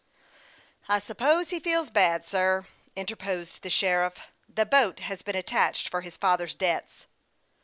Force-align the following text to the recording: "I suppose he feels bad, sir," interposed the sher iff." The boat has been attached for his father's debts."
"I 0.89 0.97
suppose 0.97 1.51
he 1.51 1.59
feels 1.59 1.91
bad, 1.91 2.25
sir," 2.25 2.65
interposed 2.95 3.61
the 3.61 3.69
sher 3.69 4.03
iff." 4.03 4.15
The 4.57 4.65
boat 4.65 5.01
has 5.01 5.21
been 5.21 5.35
attached 5.35 5.89
for 5.89 6.01
his 6.01 6.17
father's 6.17 6.55
debts." 6.55 7.05